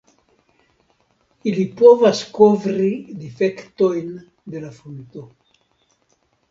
[1.51, 2.91] Ili povas kovri
[3.27, 4.13] difektojn
[4.55, 5.29] de la frunto.